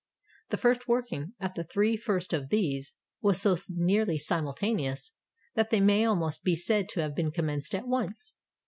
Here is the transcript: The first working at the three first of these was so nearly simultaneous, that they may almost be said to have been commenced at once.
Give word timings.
The 0.49 0.57
first 0.57 0.87
working 0.87 1.33
at 1.39 1.53
the 1.53 1.63
three 1.63 1.95
first 1.95 2.33
of 2.33 2.49
these 2.49 2.95
was 3.21 3.39
so 3.39 3.55
nearly 3.69 4.17
simultaneous, 4.17 5.11
that 5.53 5.69
they 5.69 5.79
may 5.79 6.05
almost 6.05 6.41
be 6.43 6.55
said 6.55 6.89
to 6.89 7.01
have 7.01 7.13
been 7.15 7.29
commenced 7.29 7.75
at 7.75 7.87
once. 7.87 8.35